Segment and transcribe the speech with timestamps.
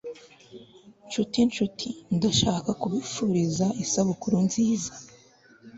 [1.07, 4.93] nshuti nshuti, ndashaka kubifuriza isabukuru nziza